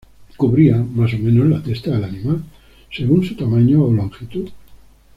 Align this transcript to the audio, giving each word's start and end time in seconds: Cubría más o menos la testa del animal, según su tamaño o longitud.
Cubría 0.35 0.77
más 0.77 1.13
o 1.13 1.19
menos 1.19 1.45
la 1.47 1.61
testa 1.61 1.91
del 1.91 2.03
animal, 2.05 2.43
según 2.91 3.23
su 3.23 3.35
tamaño 3.35 3.83
o 3.83 3.93
longitud. 3.93 4.49